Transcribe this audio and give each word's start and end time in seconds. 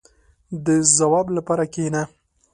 •د 0.65 0.67
ځواب 0.97 1.27
لپاره 1.37 1.63
کښېنه. 1.73 2.03